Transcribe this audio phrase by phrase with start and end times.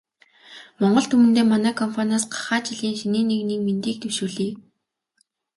[0.79, 4.51] Монгол түмэндээ манай компаниас гахай жилийн шинийн нэгний мэндийг дэвшүүлье.